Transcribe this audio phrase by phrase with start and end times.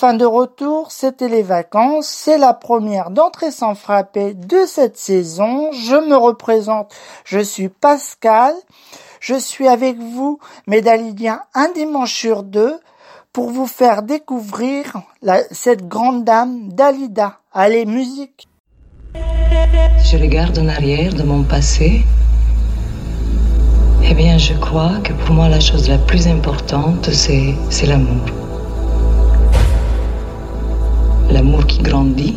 [0.00, 4.64] Bonjour, en fin de retour, c'était les vacances, c'est la première d'entrée sans frapper de
[4.66, 5.72] cette saison.
[5.72, 6.92] Je me représente,
[7.24, 8.54] je suis Pascal,
[9.20, 12.78] je suis avec vous, mes Daliliens, un dimanche sur deux,
[13.32, 15.02] pour vous faire découvrir
[15.50, 17.38] cette grande dame, Dalida.
[17.52, 18.48] Allez, musique
[19.14, 22.04] Je regarde en arrière de mon passé.
[24.04, 28.47] Eh bien, je crois que pour moi, la chose la plus importante, c'est l'amour.
[31.30, 32.36] L'amour qui grandit,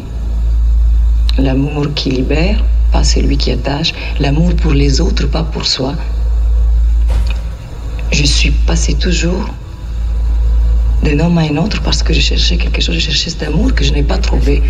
[1.38, 5.94] l'amour qui libère, pas celui qui attache, l'amour pour les autres, pas pour soi.
[8.12, 9.50] Je suis passée toujours
[11.04, 13.74] d'un homme à un autre parce que je cherchais quelque chose, je cherchais cet amour
[13.74, 14.62] que je n'ai pas trouvé.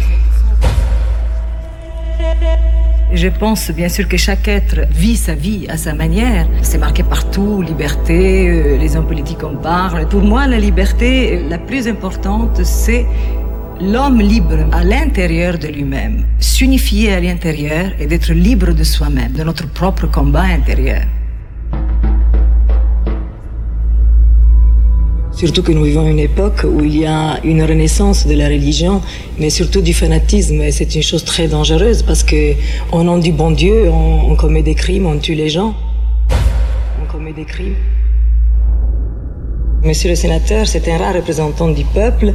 [3.13, 6.47] Je pense bien sûr que chaque être vit sa vie à sa manière.
[6.61, 10.07] C'est marqué partout, liberté, euh, les hommes politiques en parlent.
[10.07, 13.05] Pour moi, la liberté la plus importante, c'est
[13.79, 19.43] l'homme libre à l'intérieur de lui-même, s'unifier à l'intérieur et d'être libre de soi-même, de
[19.43, 21.03] notre propre combat intérieur.
[25.31, 29.01] Surtout que nous vivons une époque où il y a une renaissance de la religion,
[29.39, 30.61] mais surtout du fanatisme.
[30.61, 32.53] Et c'est une chose très dangereuse parce que
[32.91, 35.73] au nom du bon Dieu, on, on commet des crimes, on tue les gens.
[37.01, 37.75] On commet des crimes.
[39.83, 42.33] Monsieur le sénateur, c'est un rare représentant du peuple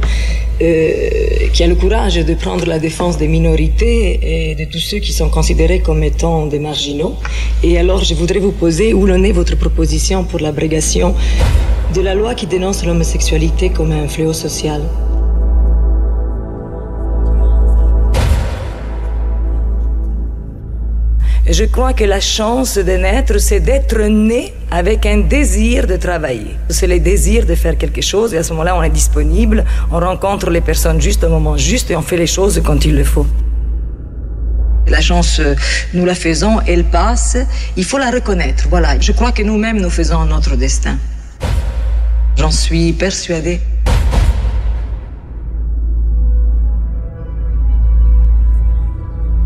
[0.61, 4.97] euh, qui a le courage de prendre la défense des minorités et de tous ceux
[4.97, 7.15] qui sont considérés comme étant des marginaux.
[7.63, 11.15] Et alors, je voudrais vous poser où l'en est votre proposition pour l'abrégation
[11.95, 14.81] de la loi qui dénonce l'homosexualité comme un fléau social.
[21.49, 26.55] Je crois que la chance de naître, c'est d'être né avec un désir de travailler.
[26.69, 29.99] C'est le désir de faire quelque chose et à ce moment-là, on est disponible, on
[29.99, 33.03] rencontre les personnes juste au moment juste et on fait les choses quand il le
[33.03, 33.25] faut.
[34.87, 35.53] La chance, euh,
[35.93, 37.37] nous la faisons, elle passe,
[37.75, 38.67] il faut la reconnaître.
[38.69, 40.97] Voilà, je crois que nous-mêmes, nous faisons notre destin.
[42.37, 43.59] J'en suis persuadée.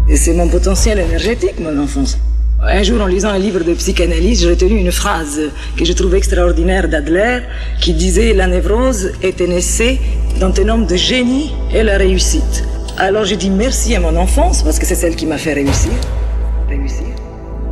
[0.09, 2.17] Et c'est mon potentiel énergétique, mon enfance.
[2.63, 5.42] Un jour, en lisant un livre de psychanalyse, j'ai retenu une phrase
[5.75, 7.40] que je trouvais extraordinaire d'Adler,
[7.80, 10.00] qui disait La névrose est un essai
[10.40, 12.63] dans un homme de génie et la réussite.
[13.00, 15.92] Alors j'ai dit merci à mon enfance, parce que c'est celle qui m'a fait réussir.
[16.69, 17.08] Réussir.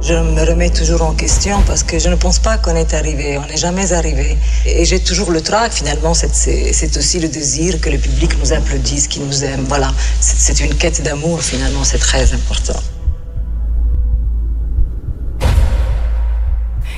[0.02, 3.38] Je me remets toujours en question parce que je ne pense pas qu'on est arrivé,
[3.38, 4.38] on n'est jamais arrivé.
[4.66, 9.08] Et j'ai toujours le trac, finalement, c'est aussi le désir que le public nous applaudisse,
[9.08, 9.66] qu'il nous aime.
[9.68, 12.80] Voilà, c'est une quête d'amour, finalement, c'est très important.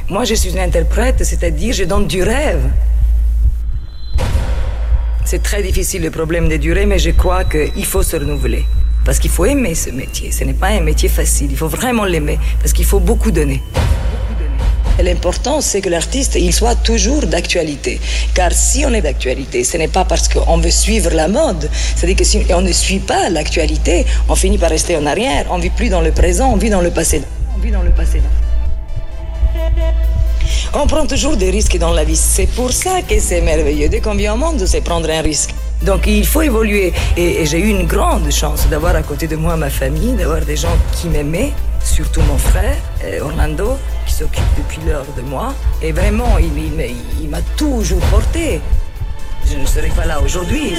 [0.09, 2.69] Moi, je suis une interprète, c'est-à-dire je donne du rêve.
[5.25, 8.65] C'est très difficile le problème de durée, mais je crois qu'il faut se renouveler.
[9.05, 10.31] Parce qu'il faut aimer ce métier.
[10.31, 11.47] Ce n'est pas un métier facile.
[11.51, 12.37] Il faut vraiment l'aimer.
[12.59, 13.61] Parce qu'il faut beaucoup donner.
[15.01, 17.99] L'important, c'est que l'artiste, il soit toujours d'actualité.
[18.35, 21.69] Car si on est d'actualité, ce n'est pas parce qu'on veut suivre la mode.
[21.95, 25.45] C'est-à-dire que si on ne suit pas l'actualité, on finit par rester en arrière.
[25.49, 27.23] On vit plus dans le présent, on vit dans le passé.
[27.55, 28.21] On vit dans le passé.
[30.73, 32.15] On prend toujours des risques dans la vie.
[32.15, 33.89] C'est pour ça que c'est merveilleux.
[33.89, 35.53] Dès qu'on vient au monde, c'est prendre un risque.
[35.81, 36.93] Donc il faut évoluer.
[37.17, 40.55] Et, j'ai eu une grande chance d'avoir à côté de moi ma famille, d'avoir des
[40.55, 41.51] gens qui m'aimaient,
[41.83, 45.53] surtout mon frère, euh, Orlando, qui s'occupe depuis l'heure de moi.
[45.81, 46.51] Et vraiment, il,
[47.21, 48.61] il m'a toujours porté.
[49.45, 50.73] Je ne serais pas là aujourd'hui.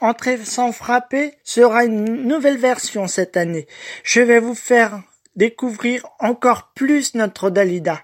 [0.00, 3.66] Entrée sans frapper sera une nouvelle version cette année.
[4.02, 5.02] Je vais vous faire
[5.36, 8.02] découvrir encore plus notre Dalida.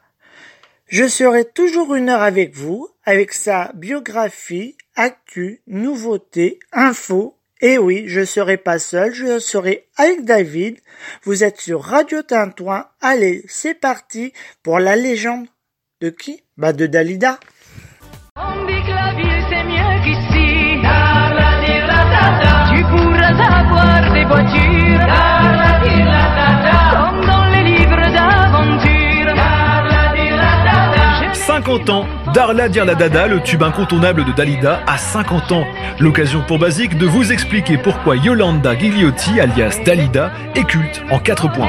[0.87, 7.37] Je serai toujours une heure avec vous, avec sa biographie, actu, nouveautés, infos.
[7.61, 10.79] Et oui, je serai pas seul, je serai avec David.
[11.25, 12.87] Vous êtes sur Radio Tintouin.
[13.01, 15.49] Allez, c'est parti pour la légende
[16.01, 16.43] de qui?
[16.57, 17.39] Bah, de Dalida.
[31.69, 35.67] 50 ans, Darla Dire la Dada, le tube incontournable de Dalida, a 50 ans.
[35.99, 41.53] L'occasion pour Basique de vous expliquer pourquoi Yolanda Gigliotti, alias Dalida, est culte en 4
[41.53, 41.69] points.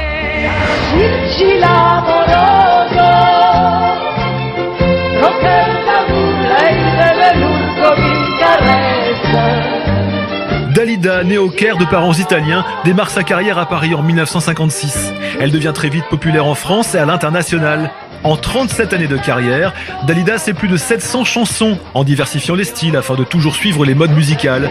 [10.74, 15.13] Dalida, née au Caire de parents italiens, démarre sa carrière à Paris en 1956.
[15.41, 17.91] Elle devient très vite populaire en France et à l'international.
[18.23, 19.73] En 37 années de carrière,
[20.05, 23.95] Dalida sait plus de 700 chansons en diversifiant les styles afin de toujours suivre les
[23.95, 24.69] modes musicales.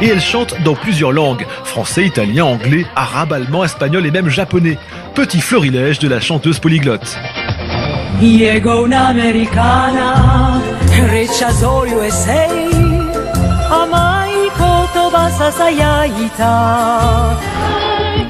[0.00, 4.78] Et elle chante dans plusieurs langues, français, italien, anglais, arabe, allemand, espagnol et même japonais.
[5.14, 7.18] Petit florilège de la chanteuse polyglotte.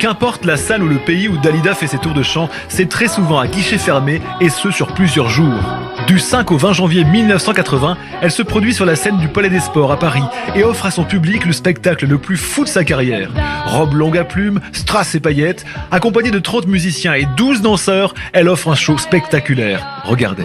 [0.00, 3.07] Qu'importe la salle ou le pays où Dalida fait ses tours de chant, c'est très
[3.07, 5.61] souvent à guichet fermé et ce sur plusieurs jours.
[6.07, 9.61] Du 5 au 20 janvier 1980, elle se produit sur la scène du Palais des
[9.61, 10.23] Sports à Paris
[10.57, 13.28] et offre à son public le spectacle le plus fou de sa carrière.
[13.66, 18.49] Robe longue à plumes, strass et paillettes, accompagnée de 30 musiciens et 12 danseurs, elle
[18.49, 20.02] offre un show spectaculaire.
[20.04, 20.45] Regardez.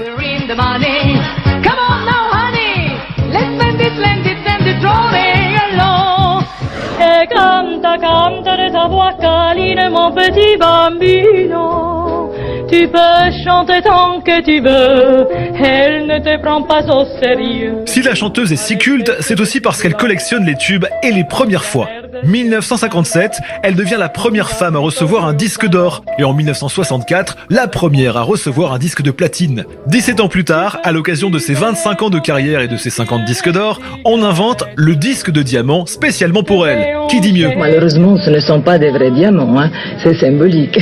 [9.90, 12.32] Mon petit bambino.
[12.70, 15.28] Tu peux chanter tant que tu veux,
[15.64, 17.84] elle ne te prend pas au sérieux.
[17.86, 21.24] Si la chanteuse est si culte, c'est aussi parce qu'elle collectionne les tubes et les
[21.24, 21.88] premières fois.
[22.24, 26.04] 1957, elle devient la première femme à recevoir un disque d'or.
[26.18, 29.66] Et en 1964, la première à recevoir un disque de platine.
[29.88, 32.90] 17 ans plus tard, à l'occasion de ses 25 ans de carrière et de ses
[32.90, 36.96] 50 disques d'or, on invente le disque de diamant spécialement pour elle.
[37.10, 37.52] Qui dit mieux?
[37.58, 39.70] Malheureusement, ce ne sont pas des vrais diamants, hein.
[40.04, 40.80] c'est symbolique.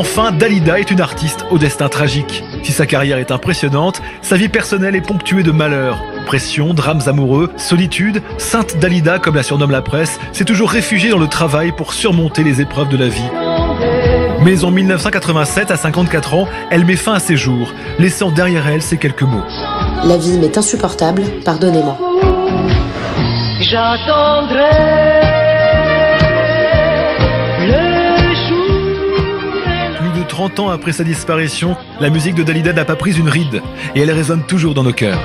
[0.00, 2.42] Enfin, Dalida est une artiste au destin tragique.
[2.62, 6.02] Si sa carrière est impressionnante, sa vie personnelle est ponctuée de malheurs.
[6.24, 11.18] Pression, drames amoureux, solitude, Sainte Dalida, comme la surnomme la presse, s'est toujours réfugiée dans
[11.18, 13.30] le travail pour surmonter les épreuves de la vie.
[14.42, 18.80] Mais en 1987, à 54 ans, elle met fin à ses jours, laissant derrière elle
[18.80, 19.44] ces quelques mots.
[20.04, 21.98] La vie m'est insupportable, pardonnez-moi.
[23.60, 24.70] J'attendrai
[27.60, 29.98] le jour.
[29.98, 33.28] Plus de 30 ans après sa disparition, la musique de Dalida n'a pas pris une
[33.28, 33.60] ride,
[33.94, 35.20] et elle résonne toujours dans nos cœurs.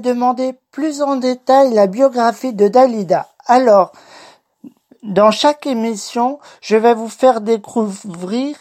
[0.00, 3.28] Demandé plus en détail la biographie de Dalida.
[3.46, 3.92] Alors,
[5.02, 8.56] dans chaque émission, je vais vous faire découvrir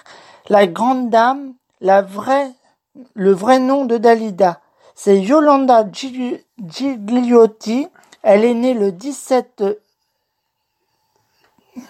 [0.49, 2.51] la grande dame, la vraie,
[3.13, 4.59] le vrai nom de Dalida.
[4.95, 7.88] C'est Yolanda Gig- Gigliotti.
[8.21, 9.63] Elle est née le 17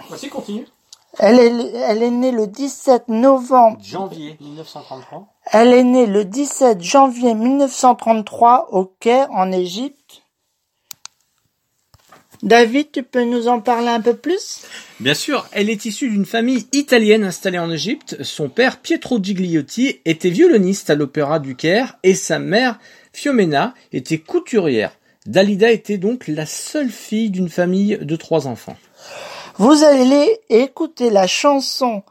[0.08, 0.67] Voici, continue.
[1.19, 3.78] Elle est, elle est née le 17 novembre.
[3.82, 5.33] Janvier 1933.
[5.52, 10.24] Elle est née le 17 janvier 1933 au Caire, en Égypte.
[12.44, 14.64] David, tu peux nous en parler un peu plus?
[15.00, 18.22] Bien sûr, elle est issue d'une famille italienne installée en Égypte.
[18.22, 22.80] Son père, Pietro Gigliotti, était violoniste à l'Opéra du Caire et sa mère,
[23.14, 24.92] Fiomena, était couturière.
[25.26, 28.78] Dalida était donc la seule fille d'une famille de trois enfants.
[29.58, 32.04] Vous allez écouter la chanson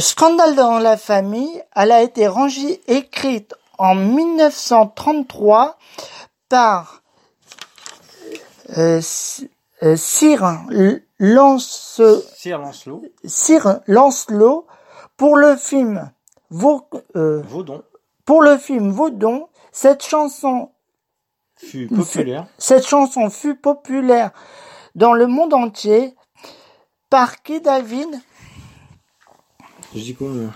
[0.00, 1.62] Scandale dans la famille.
[1.76, 5.76] Elle a été rangée, écrite en 1933
[6.48, 7.02] par
[8.76, 9.00] euh,
[9.82, 10.42] euh, Sir
[11.18, 12.00] Lance,
[12.36, 14.66] Sir Lancelot, Sir Lancelot
[15.16, 16.10] pour le film
[16.50, 17.82] Vau- euh, Vaudon,
[18.24, 19.48] pour le film Vaudon.
[19.72, 20.70] Cette chanson
[21.56, 22.46] fut populaire.
[22.58, 24.30] Cette chanson fut populaire
[24.94, 26.14] dans le monde entier.
[27.08, 28.08] Par qui, David
[29.94, 30.50] Je dis quoi moi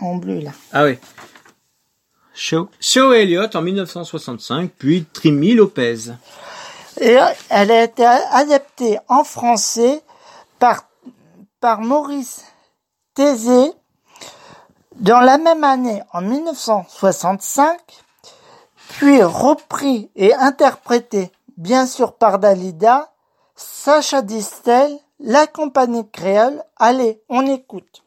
[0.00, 0.50] En bleu, là.
[0.72, 0.98] Ah oui.
[2.34, 2.68] Shaw.
[2.80, 6.12] Shaw Elliott en 1965, puis Trimi Lopez.
[7.00, 7.16] Et
[7.50, 10.02] elle a été adaptée en français
[10.58, 10.88] par,
[11.60, 12.44] par Maurice
[13.14, 13.72] Thésée
[14.98, 17.78] dans la même année, en 1965,
[18.88, 23.12] puis repris et interprété, bien sûr, par Dalida,
[23.54, 26.62] Sacha Distel, la compagnie créole.
[26.76, 28.02] Allez, on écoute.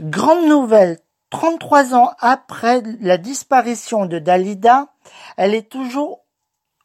[0.00, 0.98] Grande nouvelle.
[1.30, 4.88] 33 ans après la disparition de Dalida,
[5.38, 6.20] elle est toujours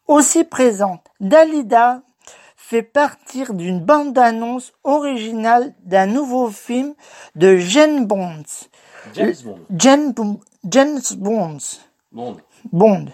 [0.06, 1.04] aussi présente.
[1.20, 2.00] Dalida
[2.56, 6.94] fait partir d'une bande-annonce originale d'un nouveau film
[7.34, 8.42] de Jane Bond.
[9.14, 9.58] James Bond.
[10.12, 11.58] Bo- James Bond.
[12.12, 12.36] Bond.
[12.72, 13.06] Bond.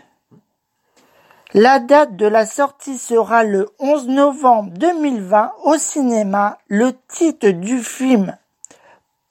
[1.53, 6.59] La date de la sortie sera le 11 novembre 2020 au cinéma.
[6.69, 8.37] Le titre du film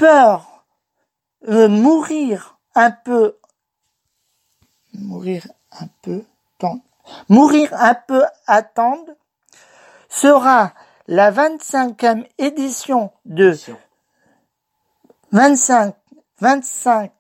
[0.04, 0.66] Peur
[1.48, 3.38] euh, mourir un peu,
[4.94, 6.26] mourir un peu,
[6.60, 6.84] attendre,
[7.30, 9.14] mourir un peu attendre
[10.10, 10.74] sera
[11.08, 13.54] la 25e édition de
[15.32, 15.96] 25,
[16.42, 17.12] 25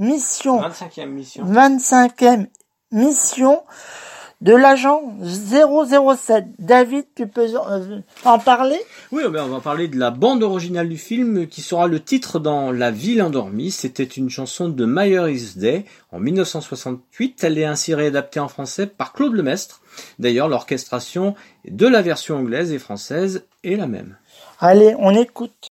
[0.00, 1.44] missions 25e mission.
[1.44, 2.48] 25e
[2.90, 3.62] mission
[4.42, 6.46] de l'agent 007.
[6.58, 8.78] David, tu peux euh, en parler?
[9.12, 12.40] Oui, ben, on va parler de la bande originale du film qui sera le titre
[12.40, 13.70] dans La ville endormie.
[13.70, 17.44] C'était une chanson de Meyer is Day en 1968.
[17.44, 19.80] Elle est ainsi réadaptée en français par Claude Lemestre.
[20.18, 24.16] D'ailleurs, l'orchestration de la version anglaise et française est la même.
[24.58, 25.71] Allez, on écoute.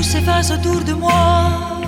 [0.00, 1.82] Tout s'efface autour de moi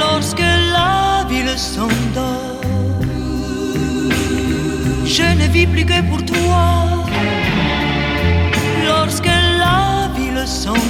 [0.00, 2.60] lorsque la ville s'endort.
[5.04, 7.04] Je ne vis plus que pour toi
[8.84, 10.83] lorsque la ville s'endort.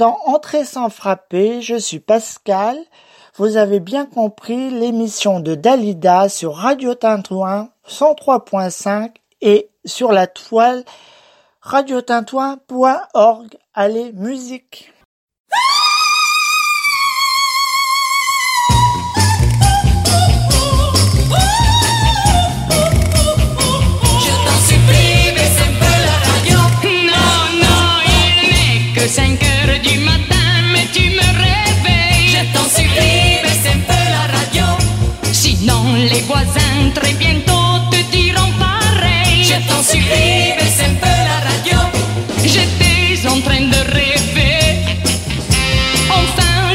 [0.00, 2.78] Dans Entrée sans frapper, je suis Pascal.
[3.36, 9.10] Vous avez bien compris l'émission de Dalida sur Radio Tintouin 103.5
[9.42, 10.86] et sur la toile
[11.60, 13.58] radiotintouin.org.
[13.74, 14.90] Allez, musique.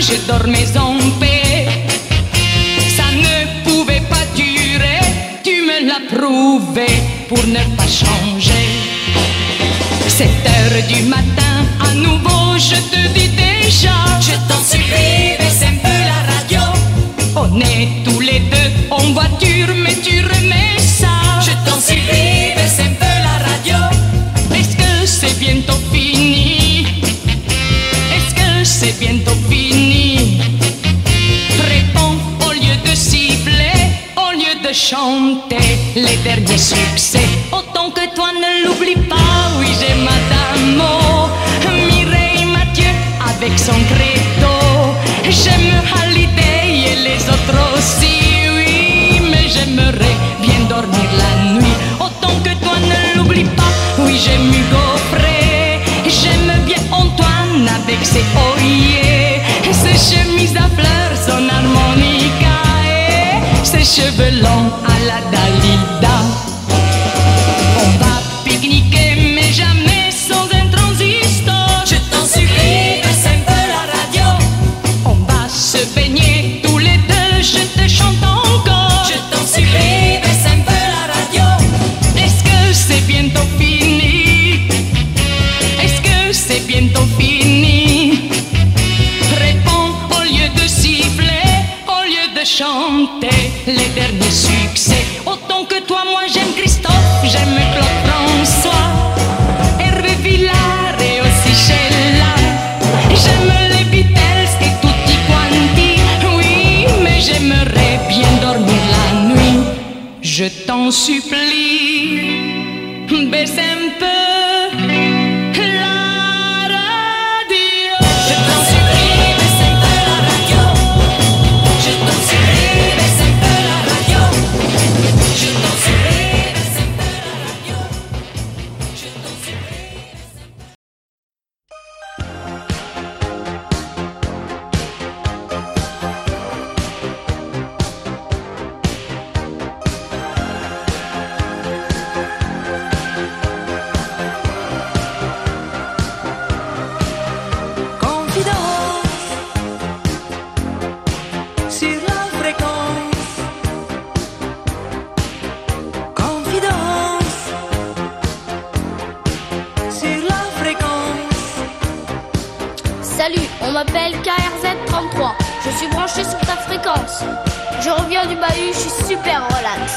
[0.07, 1.65] je dormais en paix.
[2.95, 4.99] Ça ne pouvait pas durer,
[5.43, 6.87] tu me l'as prouvé
[7.27, 8.67] pour ne pas changer.
[10.07, 11.55] 7 heures du matin,
[11.89, 16.61] à nouveau je te dis déjà, je t'en supplie, baisse un peu la radio.
[17.35, 21.15] On est tous les deux en voiture, mais tu remets ça.
[21.41, 23.79] Je t'en supplie, baisse un peu la radio.
[24.53, 26.85] Est-ce que c'est bientôt fini?
[28.15, 29.44] Est-ce que c'est bientôt fini?
[34.89, 37.27] chanter les derniers succès.
[37.51, 41.27] Autant que toi ne l'oublie pas, oui j'ai Madame oh,
[41.87, 42.91] Mireille Mathieu
[43.27, 44.04] avec son cri
[63.95, 65.64] cheveux longs à la dalle.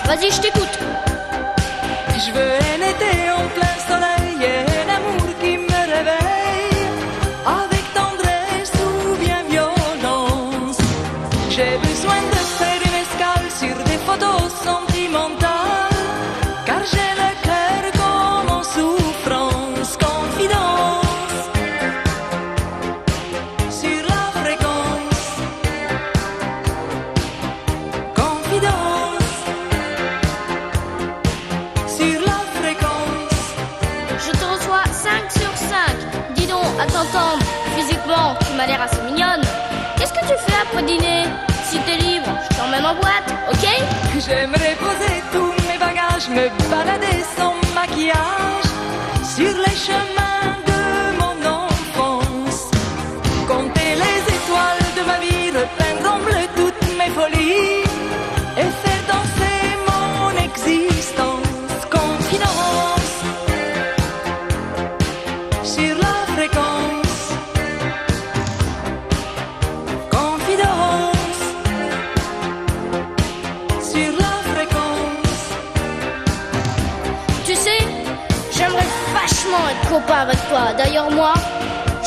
[0.08, 0.57] aber sie steckt
[46.70, 48.70] balader sans maquillage
[49.22, 50.27] sur les chemins.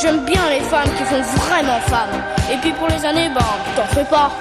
[0.02, 2.20] J'aime bien les femmes qui font vraiment femmes.
[2.52, 3.40] Et puis pour les années, ben,
[3.76, 4.32] t'en fais pas.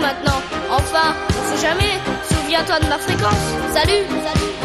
[0.00, 0.40] maintenant.
[0.70, 1.92] Enfin, on sait jamais.
[2.28, 3.44] Souviens-toi de ma fréquence.
[3.72, 4.59] Salut, salut.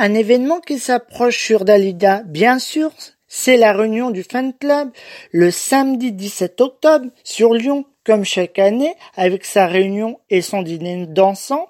[0.00, 2.90] Un événement qui s'approche sur Dalida, bien sûr,
[3.28, 4.90] c'est la réunion du fan club
[5.30, 11.06] le samedi 17 octobre sur Lyon, comme chaque année, avec sa réunion et son dîner
[11.06, 11.68] dansant.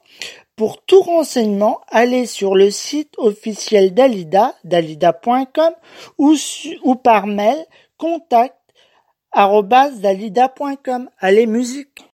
[0.55, 5.73] Pour tout renseignement, allez sur le site officiel d'Alida, dalida.com
[6.17, 6.37] ou,
[7.03, 7.59] par mail
[7.99, 8.55] contact
[9.33, 11.11] arobase dalida.com.
[11.19, 12.10] Allez, musique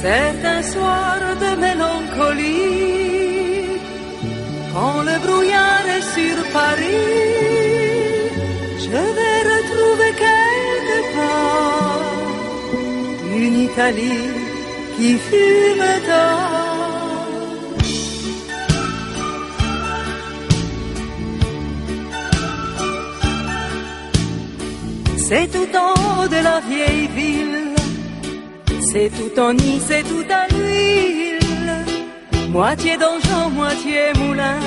[0.00, 3.00] C'est un soir de mélancolie,
[4.72, 7.18] quand le brouillard est sur Paris,
[8.82, 12.00] je vais retrouver quelque part
[13.36, 14.30] une Italie
[14.96, 16.68] qui fume tard.
[25.16, 25.92] C'est tout en
[26.22, 27.77] haut de la vieille ville.
[28.80, 31.38] C'est tout en nid, c'est tout à l'huile.
[32.50, 34.60] Moitié donjon, moitié moulin.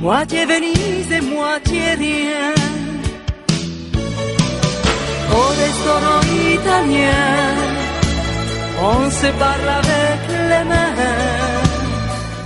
[0.00, 2.54] Moitié Venise et moitié rien.
[5.32, 6.22] Au restaurant
[6.54, 7.26] italien,
[8.82, 10.96] on se parle avec les mains.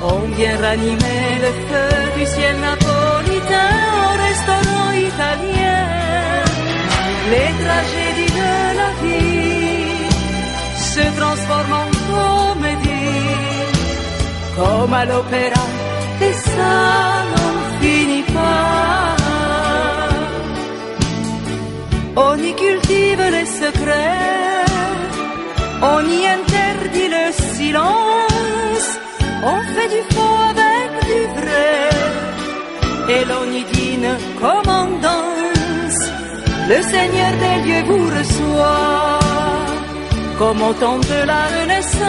[0.02, 5.82] On vient ranimer le feu du ciel napolitain au restaurant italien.
[7.30, 7.99] Les tragédies
[11.00, 13.28] se transforment en comédie,
[14.56, 15.64] comme à l'opéra,
[16.26, 16.74] et ça
[17.32, 19.16] n'en finit pas.
[22.28, 24.66] On y cultive les secrets,
[25.94, 27.26] on y interdit le
[27.56, 28.88] silence,
[29.54, 31.80] on fait du faux avec du vrai,
[33.14, 36.02] et l'on y dîne comme on danse.
[36.72, 39.19] Le Seigneur des lieux vous reçoit
[40.40, 42.00] comme au temps de la Renaissance.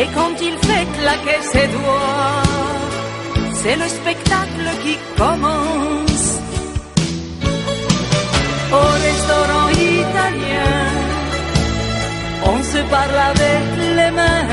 [0.00, 2.42] Et quand il fait claquer ses doigts,
[3.60, 6.26] c'est le spectacle qui commence.
[8.80, 9.68] Au restaurant
[10.00, 10.76] italien,
[12.52, 13.64] on se parle avec
[13.98, 14.46] les mains.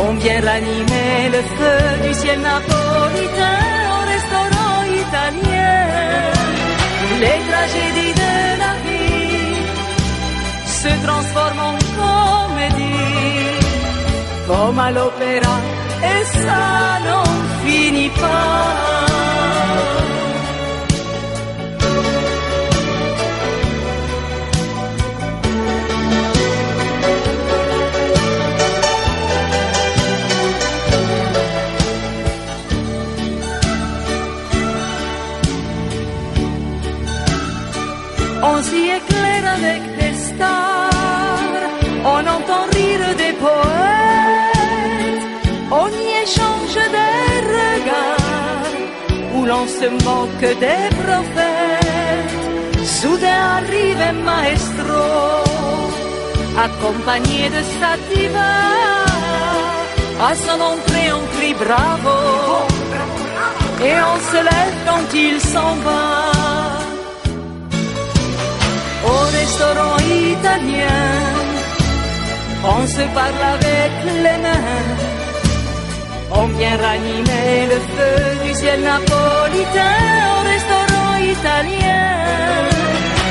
[0.00, 3.62] On vient ranimer le feu du ciel napolitain
[3.96, 5.76] au restaurant italien.
[7.22, 8.57] Les tragédies de
[10.88, 13.58] se transforment en comédie,
[14.46, 15.56] comme à l'opéra,
[16.12, 16.64] et ça
[17.06, 17.28] n'en
[17.64, 18.98] finit pas.
[38.50, 40.77] On s'y éclaire avec des stars,
[49.68, 51.68] se moque des prophètes.
[52.84, 55.04] Soudain arrive un maestro,
[56.66, 58.54] accompagné de sa diva,
[60.28, 62.18] à son entrée on crie bravo,
[63.88, 66.38] et on se lève quand il s'en va
[69.04, 69.98] au restaurant
[70.32, 71.06] italien.
[72.64, 73.92] On se parle avec
[74.24, 75.07] les mains.
[76.30, 79.98] On vient ranimer le feu du ciel napolitain
[80.34, 82.06] au restaurant italien.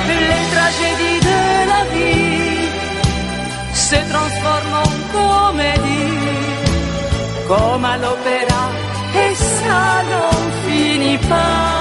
[0.09, 1.41] Les tragédies de
[1.71, 2.69] la vie
[3.73, 6.17] se transforment en comédie,
[7.47, 8.63] comme à l'opéra,
[9.23, 11.76] et ça n'en finit pas.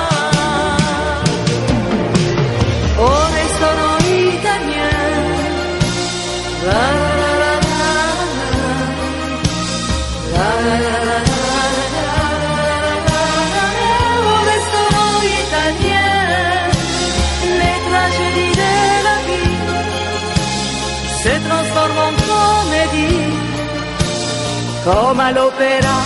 [24.87, 25.99] L'opéra,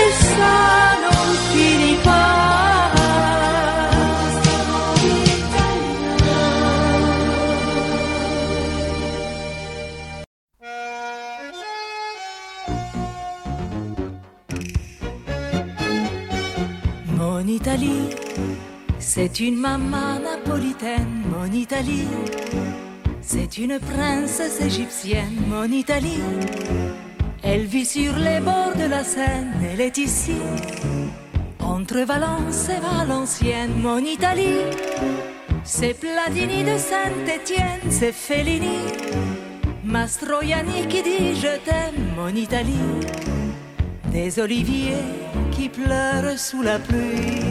[0.00, 2.90] et ça n'en finit pas.
[17.16, 18.10] Mon Italie,
[18.98, 21.22] c'est une maman napolitaine.
[21.30, 22.08] Mon Italie,
[23.20, 25.36] c'est une princesse égyptienne.
[25.48, 26.20] Mon Italie,
[27.44, 29.52] elle vit sur les bords de la Seine.
[29.70, 30.36] Elle est ici,
[31.60, 33.74] entre Valence et Valenciennes.
[33.80, 34.64] Mon Italie,
[35.62, 37.90] c'est Platini de Saint-Étienne.
[37.90, 38.78] C'est Fellini,
[39.84, 42.90] Mastroianni qui dit je t'aime, mon Italie.
[44.06, 45.04] Des oliviers
[45.52, 47.44] qui pleurent sous la pluie.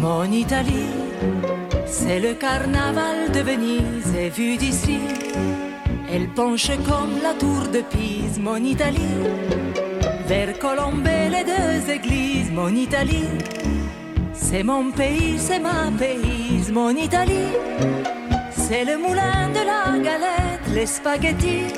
[0.00, 0.94] Mon Italie,
[1.86, 5.00] c'est le carnaval de Venise et vu d'ici,
[6.12, 9.18] elle penche comme la tour de Pise, mon Italie.
[10.26, 13.28] Vers Colombe, les deux églises, mon Italie.
[14.32, 17.52] C'est mon pays, c'est ma pays, mon Italie.
[18.50, 21.72] C'est le moulin de la galette, les spaghettis.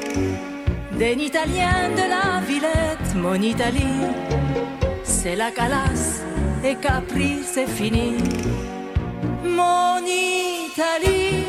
[0.99, 4.07] Des Italiens de la Villette, mon Italie.
[5.03, 6.23] C'est la calasse
[6.65, 8.19] et Capri, c'est fini.
[9.45, 11.40] Mon Italie,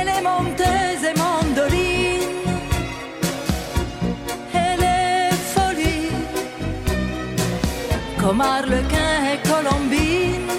[0.00, 2.20] elle est monteuse et mandoline.
[4.54, 6.10] Elle est folie,
[8.18, 10.50] comme Arlequin et Colombine.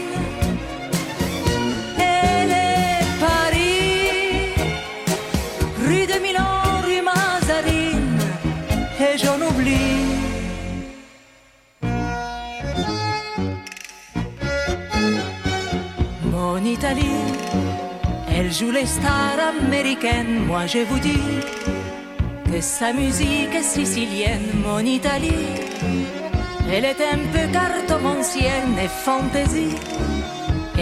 [1.97, 4.53] Elle est Paris,
[5.85, 8.19] rue de Milan, rue Mazarine,
[8.99, 10.05] et j'en oublie.
[16.31, 17.30] Mon Italie,
[18.41, 20.45] elle joue les stars américaines.
[20.47, 21.27] Moi je vous dis
[22.51, 24.49] que sa musique est sicilienne.
[24.65, 25.47] Mon Italie,
[26.71, 29.75] elle est un peu cartomancienne et fantaisie.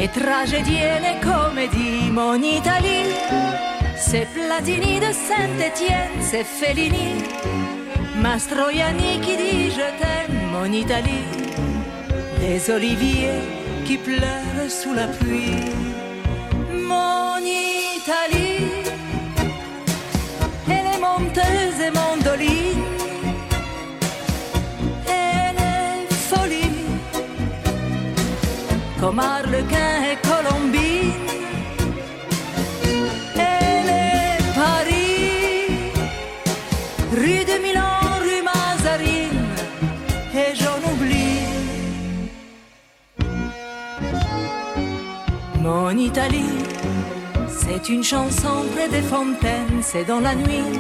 [0.02, 2.10] Et tragédienne et comédie.
[2.12, 3.10] Mon Italie,
[3.98, 7.12] c'est Platini de Saint-Étienne, c'est Fellini.
[8.22, 11.28] Mastroianni qui dit je t'aime, mon Italie.
[12.40, 13.42] Les oliviers
[13.86, 16.09] qui pleurent sous la pluie.
[29.10, 31.14] Comme Arlequin et Colombine.
[33.36, 35.92] Elle est Paris,
[37.12, 39.48] rue de Milan, rue Mazarine,
[40.42, 41.42] et j'en oublie.
[45.64, 46.60] Mon Italie,
[47.48, 50.78] c'est une chanson près des fontaines, c'est dans la nuit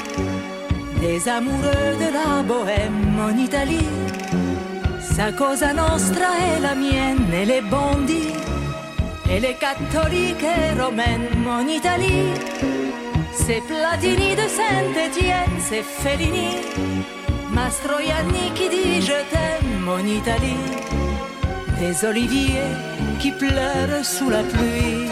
[1.01, 2.99] des amoureux de la bohème.
[3.17, 3.89] Mon Italie,
[5.19, 7.19] sa cosa nostra est la mienne,
[7.69, 8.33] bandit,
[9.29, 11.27] elle est catholique et romaine.
[11.47, 12.31] Mon Italie,
[13.33, 16.51] c'est Platini de Saint-Étienne, c'est Fellini,
[17.51, 20.65] Mastroianni qui dit je t'aime, mon Italie
[21.81, 22.73] des oliviers
[23.19, 25.09] qui pleurent sous la pluie.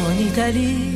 [0.00, 0.93] Mon Italie,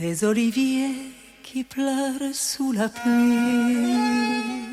[0.00, 0.94] des oliviers
[1.42, 4.69] qui pleurent sous la pluie.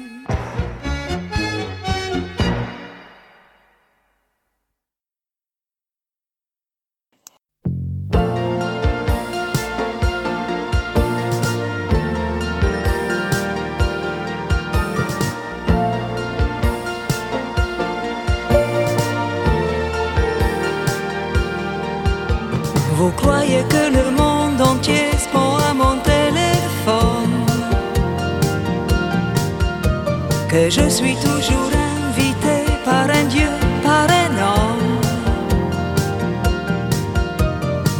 [30.70, 31.72] Je suis toujours
[32.10, 33.48] invité par un Dieu,
[33.84, 35.00] par un homme.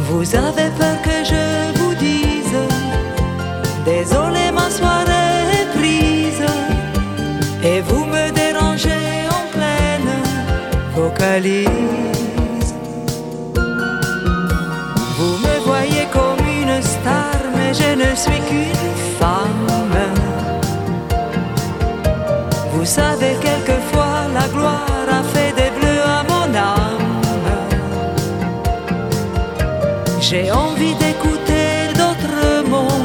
[0.06, 2.58] Vous avez peur que je vous dise
[3.86, 6.46] Désolé ma soirée est prise.
[7.64, 10.12] Et vous me dérangez en pleine
[10.94, 12.17] vocalise
[30.30, 33.02] J'ai envie d'écouter d'autres mots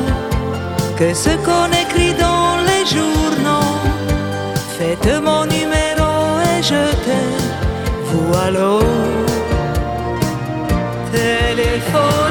[0.98, 3.78] que ce qu'on écrit dans les journaux.
[4.78, 6.12] Faites mon numéro
[6.52, 7.48] et je t'aime,
[8.08, 8.82] vous allô.
[11.14, 12.23] Téléphonez-moi,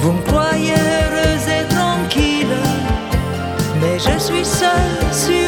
[0.00, 2.56] Vous me croyez heureuse et tranquille,
[3.80, 5.43] mais je suis seule sur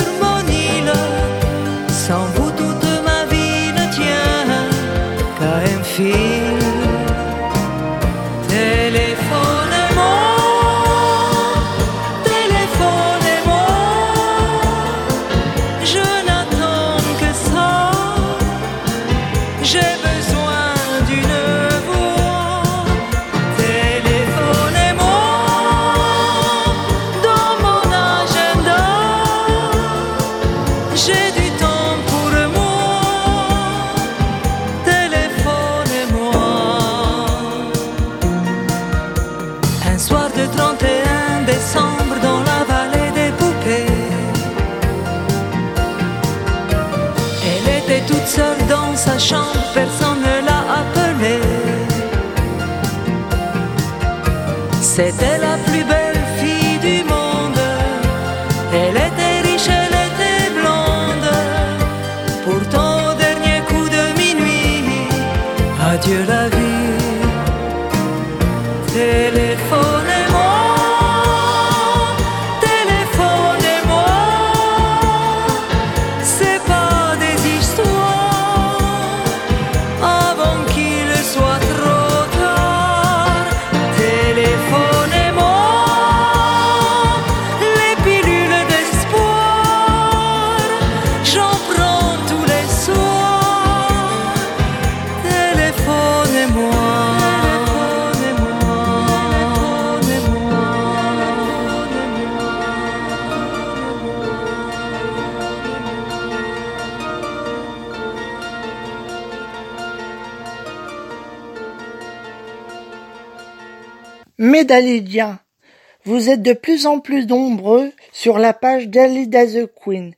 [116.04, 120.14] Vous êtes de plus en plus nombreux sur la page Dalida the Queen.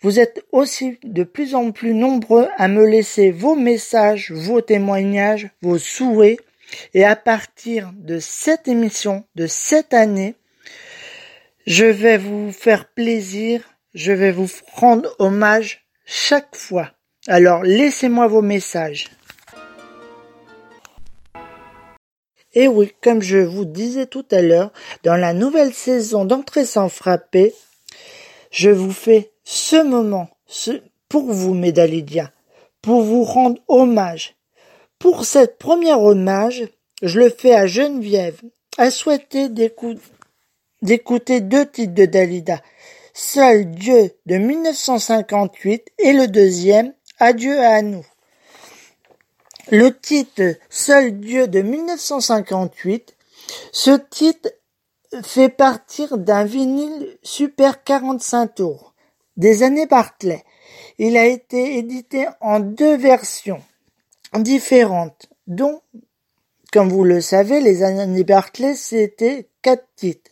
[0.00, 5.48] Vous êtes aussi de plus en plus nombreux à me laisser vos messages, vos témoignages,
[5.62, 6.38] vos souhaits.
[6.92, 10.34] Et à partir de cette émission, de cette année,
[11.66, 13.62] je vais vous faire plaisir,
[13.94, 16.90] je vais vous rendre hommage chaque fois.
[17.26, 19.08] Alors laissez-moi vos messages.
[22.54, 26.88] Et oui, comme je vous disais tout à l'heure, dans la nouvelle saison d'entrée sans
[26.88, 27.54] frapper,
[28.50, 30.28] je vous fais ce moment,
[31.08, 32.30] pour vous, Médalidia,
[32.80, 34.36] pour vous rendre hommage.
[34.98, 36.64] Pour cette première hommage,
[37.02, 38.40] je le fais à Geneviève,
[38.78, 39.98] à souhaiter d'écou-
[40.82, 42.60] d'écouter deux titres de Dalida.
[43.12, 48.04] Seul Dieu de 1958 et le deuxième, Adieu à nous.
[49.70, 53.16] Le titre Seul Dieu de 1958,
[53.72, 54.50] ce titre
[55.22, 58.94] fait partir d'un vinyle Super 45 tours
[59.38, 60.44] des années Barclay.
[60.98, 63.62] Il a été édité en deux versions
[64.34, 65.80] différentes, dont,
[66.72, 70.30] comme vous le savez, les années Barclay, c'était quatre titres.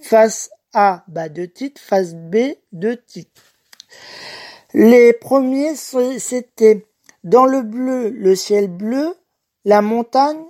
[0.00, 3.42] Face A, bah, deux titres, face B, deux titres.
[4.72, 6.86] Les premiers, c'était
[7.24, 9.14] dans le bleu, le ciel bleu,
[9.64, 10.44] la montagne,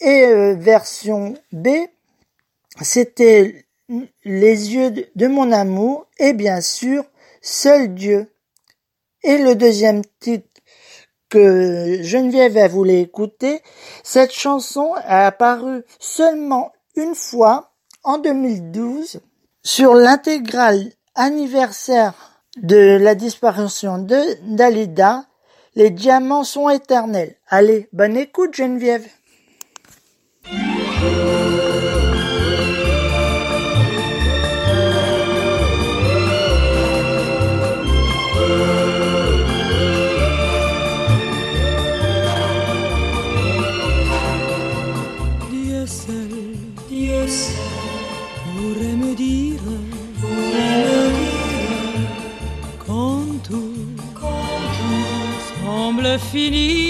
[0.00, 1.68] et euh, version B,
[2.82, 3.66] c'était
[4.24, 7.04] les yeux de, mon amour, et bien sûr,
[7.40, 8.30] seul Dieu.
[9.22, 10.48] Et le deuxième titre
[11.28, 13.62] que Geneviève a voulu écouter,
[14.02, 17.72] cette chanson a apparu seulement une fois
[18.04, 19.20] en 2012
[19.62, 22.14] sur l'intégrale anniversaire
[22.56, 24.20] de la disparition de
[24.54, 25.26] Dalida,
[25.76, 27.36] les diamants sont éternels.
[27.48, 29.06] Allez, bonne écoute Geneviève.
[56.26, 56.85] infinito.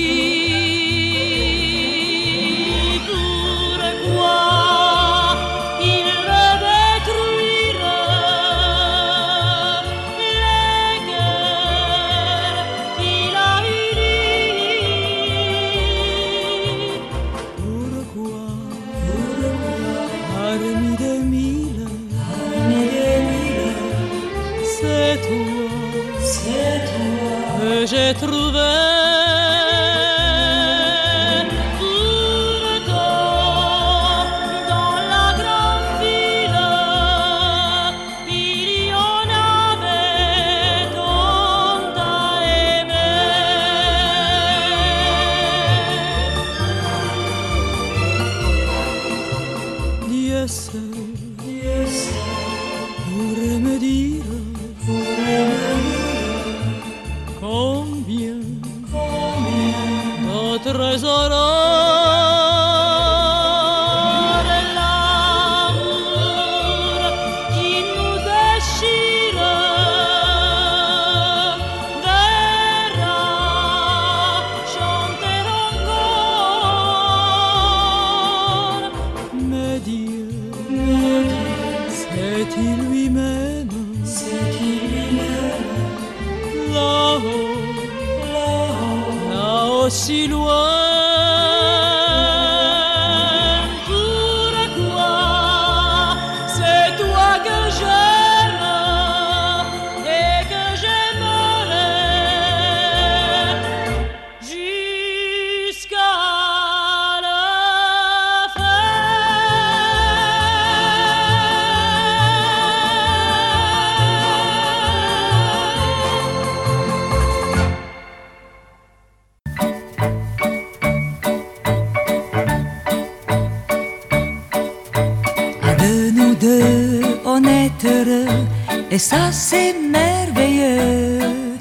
[128.97, 131.59] Et ça c'est merveilleux,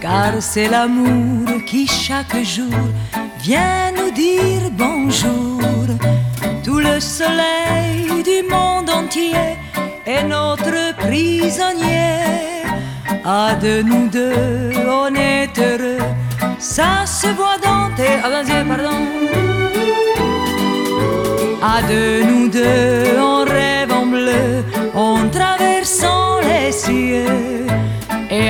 [0.00, 2.80] car c'est l'amour qui chaque jour
[3.38, 5.60] vient nous dire bonjour.
[6.64, 9.50] Tout le soleil du monde entier
[10.04, 12.64] est notre prisonnier.
[13.24, 14.72] À deux, nous deux,
[15.02, 16.04] on est heureux,
[16.58, 18.14] ça se voit dans tes...
[18.24, 18.98] Ah, pardon.
[21.74, 23.83] À deux, nous deux, on rêve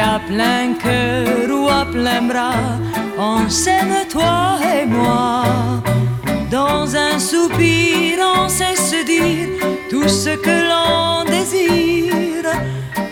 [0.04, 2.78] à plein cœur ou à plein bras,
[3.18, 5.44] on s'aime toi et moi.
[6.50, 9.48] Dans un soupir, on sait se dire
[9.90, 12.50] tout ce que l'on désire.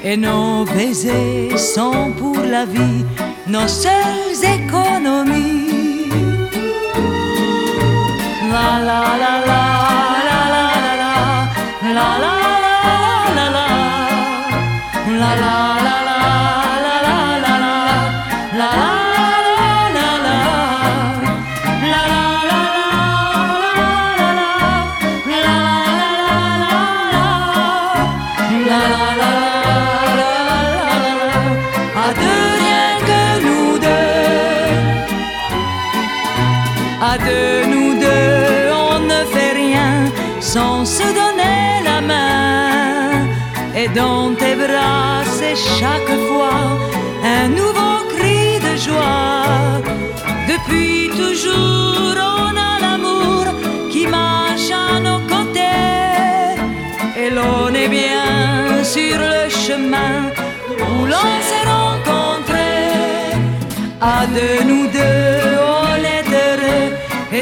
[0.04, 3.04] Et nos baisers sont pour la vie
[3.46, 6.08] nos seules économies.
[8.52, 9.61] La la la la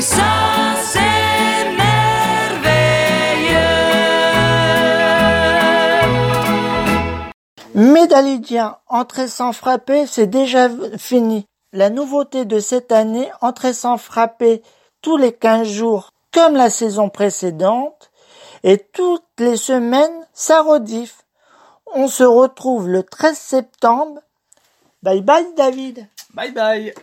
[0.00, 1.92] Et ça, c'est merveilleux.
[7.74, 11.44] Médalidien, entrée sans frapper, c'est déjà fini.
[11.74, 14.62] La nouveauté de cette année, entrée sans frapper
[15.02, 18.10] tous les 15 jours, comme la saison précédente,
[18.62, 21.26] et toutes les semaines, ça rediff.
[21.92, 24.18] On se retrouve le 13 septembre.
[25.02, 26.08] Bye bye David.
[26.32, 26.94] Bye bye